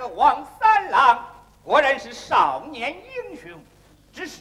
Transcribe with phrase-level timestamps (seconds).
[0.00, 1.26] 这王三郎
[1.62, 3.62] 果然是少年英雄，
[4.10, 4.40] 只是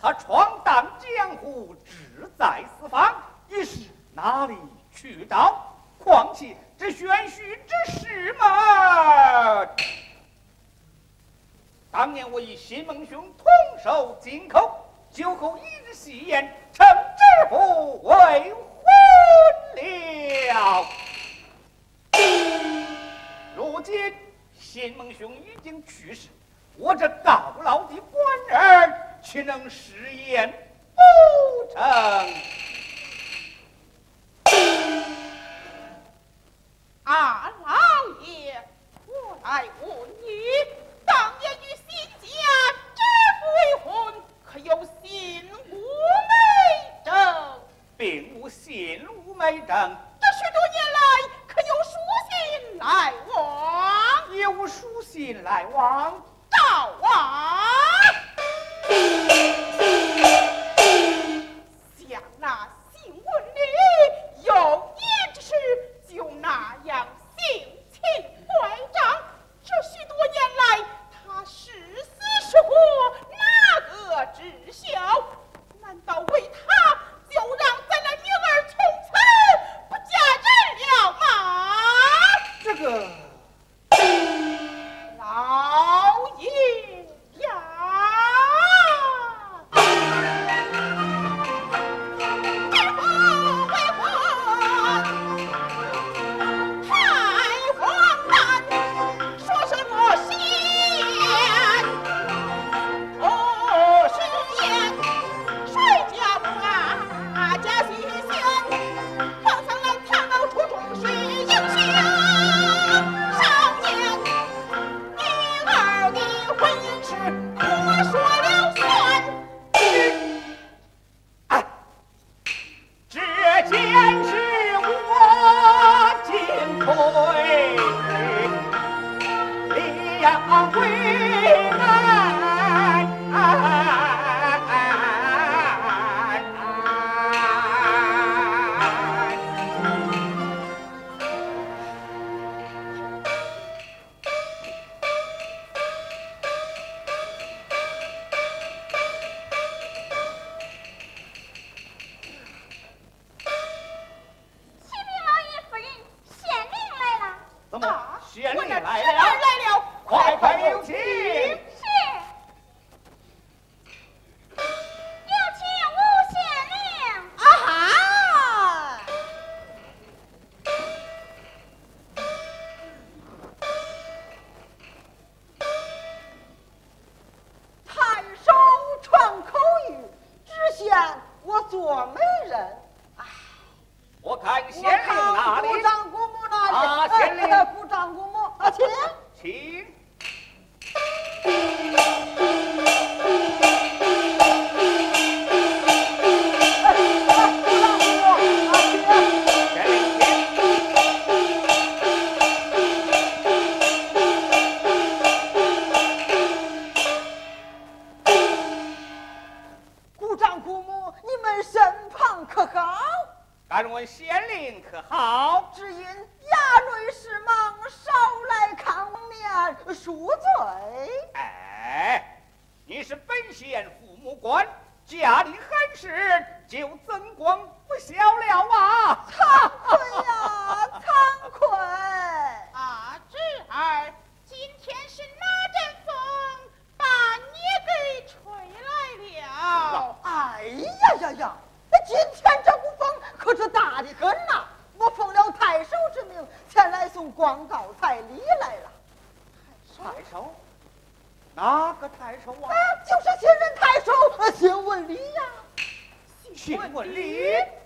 [0.00, 3.14] 他闯荡江湖，志在四方，
[3.50, 3.80] 一时
[4.14, 4.56] 哪里
[4.90, 5.76] 去找？
[5.98, 9.66] 况且这玄虚之事嘛，
[11.92, 13.46] 当年我与西蒙兄同
[13.82, 18.56] 守金口，酒后一日戏言，称之不为婚
[20.48, 20.86] 了。
[23.54, 24.23] 如今。
[24.74, 26.26] 金孟兄已经去世，
[26.76, 30.52] 我这到老的官儿岂能食言
[30.96, 31.00] 不
[31.72, 31.80] 成？
[37.04, 37.76] 二，老
[38.26, 38.60] 爷，
[39.06, 39.88] 我来问
[40.20, 40.26] 你，
[41.06, 42.26] 当年与新家
[42.96, 43.00] 之
[43.44, 43.46] 鬼
[43.84, 44.12] 魂
[44.44, 46.34] 可有心无媒
[47.04, 47.14] 证？
[47.96, 49.96] 并无心无媒证。
[50.20, 50.98] 这许多年来，
[51.46, 51.90] 可有书
[52.28, 52.34] 信
[52.80, 52.84] 来
[53.28, 53.33] 往？
[54.44, 57.63] 有书信来往，道啊。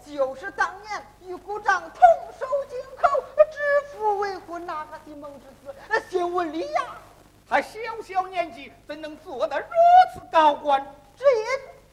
[0.05, 2.01] 就是当年与姑丈同
[2.39, 6.97] 守京口，知府为婚那个西蒙之子新文礼呀。
[7.49, 9.67] 他小小年纪怎能做得如
[10.13, 10.85] 此高官？
[11.17, 11.45] 只因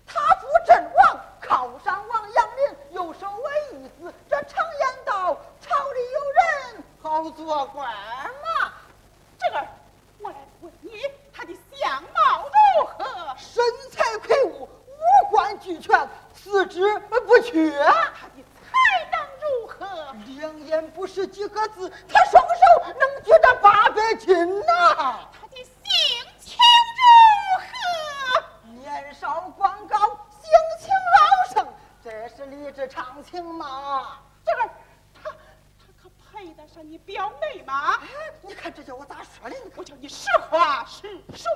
[0.07, 4.13] 他父阵亡，靠山王杨林又收为义子。
[4.29, 8.73] 这常言道，朝里有人好做官嘛。
[9.37, 9.67] 这儿，
[10.19, 11.01] 我来问你，
[11.33, 12.49] 他的相貌
[12.79, 13.35] 如何？
[13.37, 16.07] 身材魁梧，五官俱全，
[16.45, 17.71] 四肢不缺。
[17.73, 18.71] 他的才
[19.11, 20.13] 能如何？
[20.37, 25.25] 两言不识几个字，他双手能举着八百斤呐。
[25.33, 25.65] 他的性
[26.39, 26.55] 情
[27.01, 27.03] 如
[27.65, 28.73] 何？
[28.79, 31.67] 年少光高，性情老盛，
[32.03, 34.19] 这是励志常情嘛。
[34.45, 34.69] 这儿，他他可
[36.35, 37.97] 配得上你表妹吗？
[38.41, 39.55] 你看这叫我咋说的？
[39.73, 41.49] 我叫你实话实说。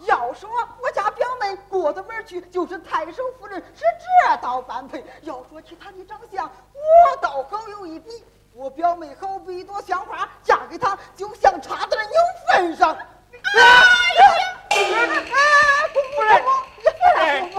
[0.00, 0.50] 要说
[0.82, 3.84] 我家表妹过得门去，就是太守夫人，是
[4.26, 5.04] 这道般配。
[5.22, 8.24] 要说起她的长相，我倒好有一比。
[8.54, 12.12] 我表妹好比一朵鲜花，嫁给他就像插在了牛
[12.48, 12.92] 粪上。
[12.92, 12.98] 哎
[14.18, 14.24] 呀！
[14.70, 14.76] 哎，
[15.94, 16.42] 夫人，
[17.52, 17.56] 夫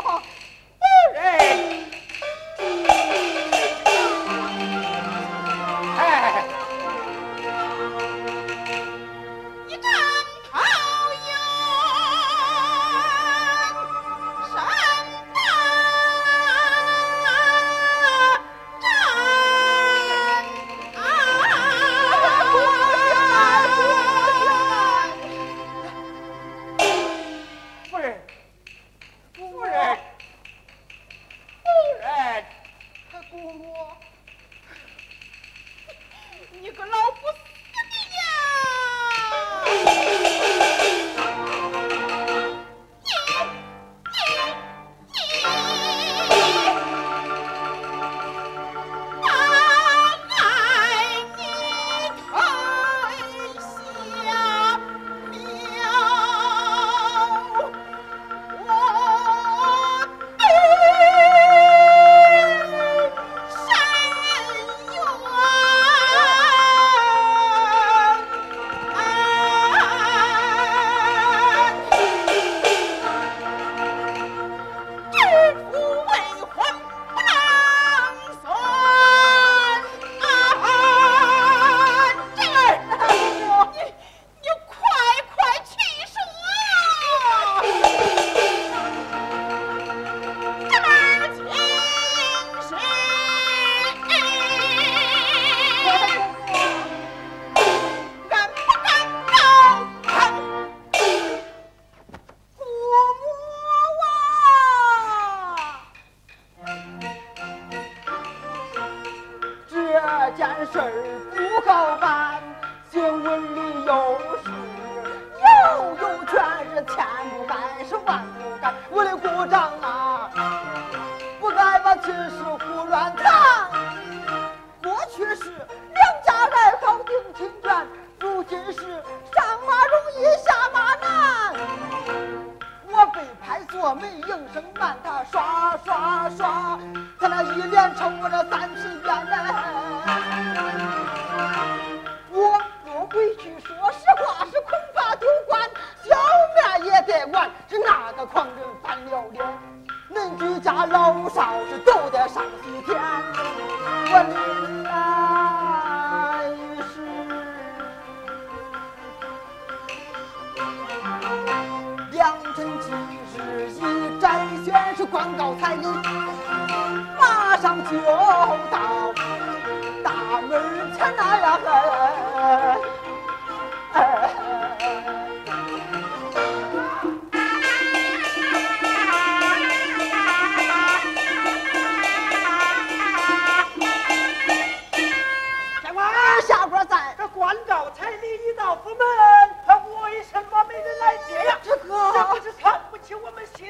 [193.60, 193.66] 起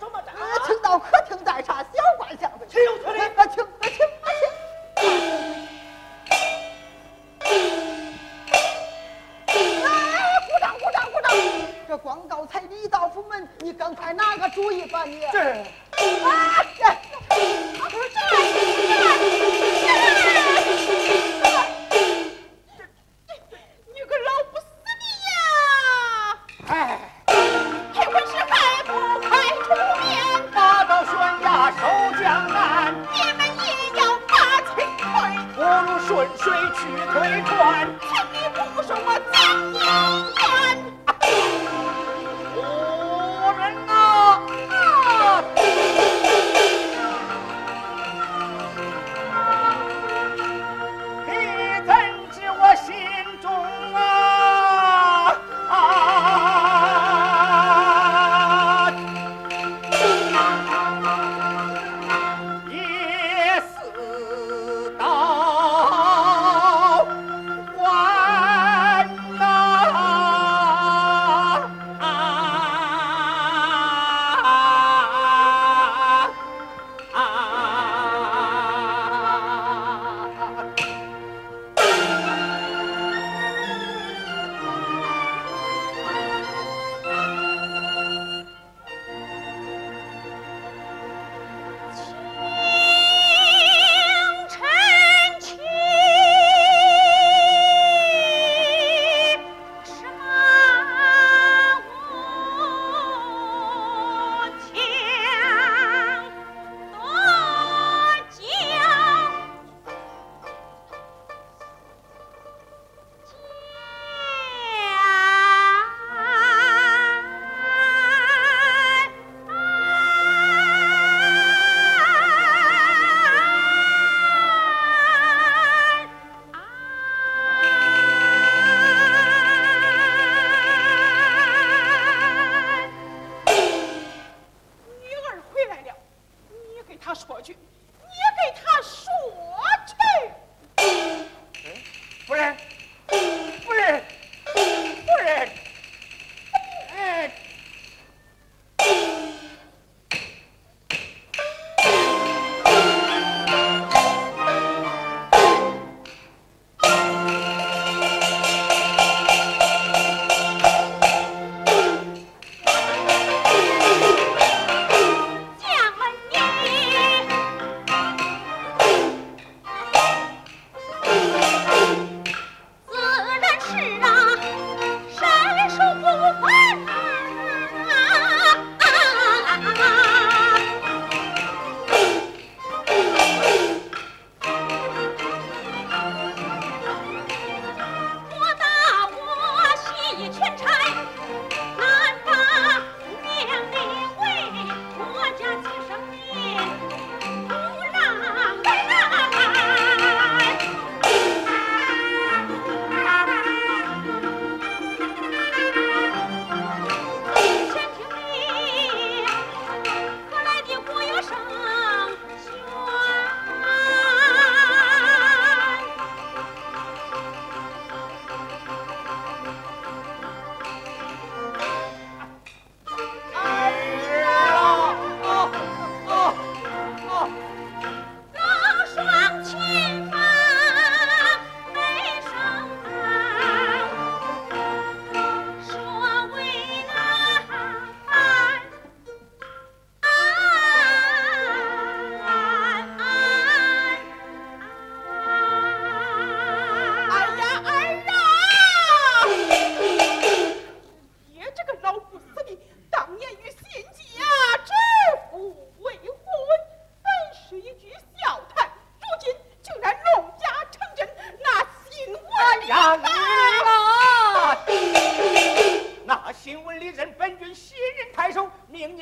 [0.00, 0.03] 我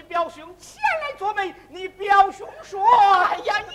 [0.02, 1.54] 表兄前来作媒。
[1.68, 2.84] 你表兄说
[3.24, 3.74] ：“哎呀，你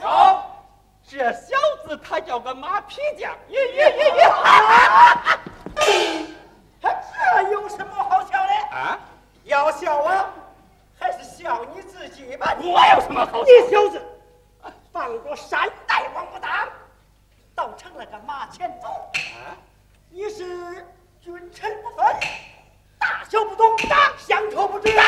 [0.00, 0.42] 有。
[1.08, 3.36] 这小子他叫个马屁匠
[6.80, 8.52] 这有什么好笑的？
[8.76, 8.98] 啊？
[9.44, 10.26] 要笑啊
[10.98, 14.02] 还是笑你自己吧我有什么好笑你小子
[14.92, 16.50] 放过山大王不当
[17.54, 19.54] 倒成了个马前卒啊？
[20.10, 20.84] 你是
[21.20, 22.04] 君臣不分
[22.98, 24.96] 大小不懂打相处不知。
[24.98, 25.04] 啊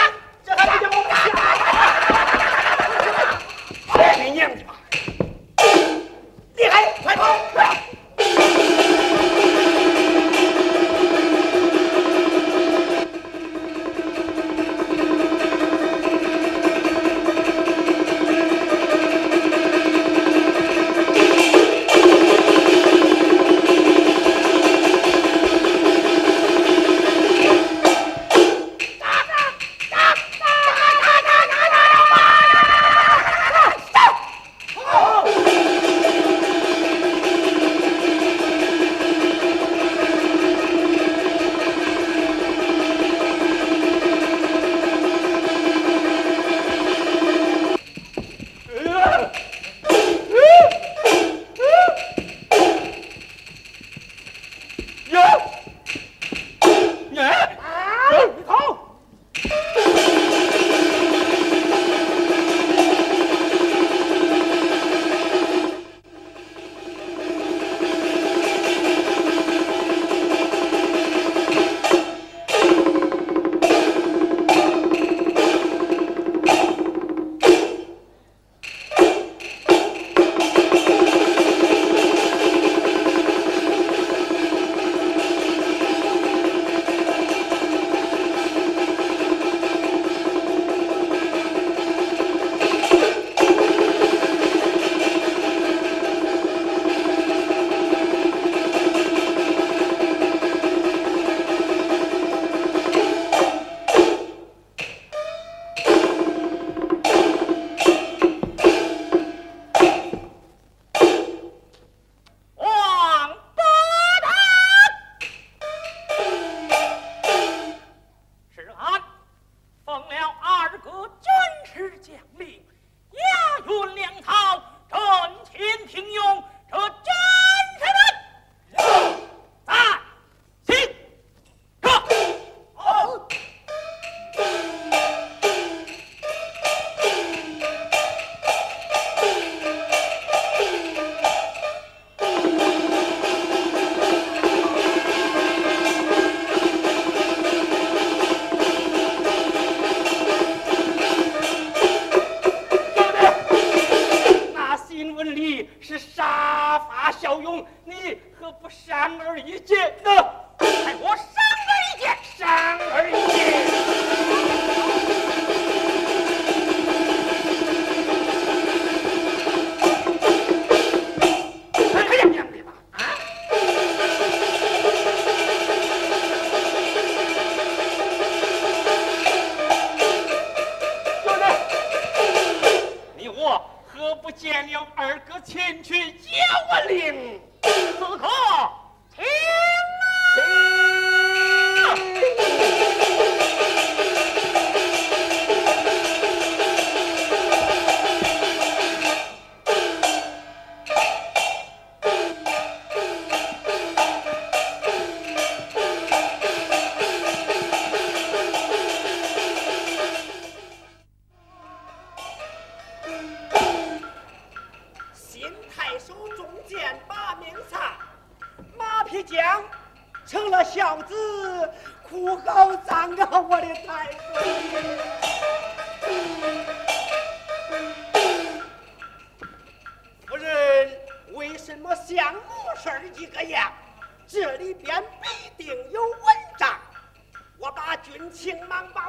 [238.40, 239.07] 请忙吧